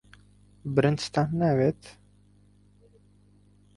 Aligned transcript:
برنجتان 0.73 1.29
ناوێت؟ 1.41 1.81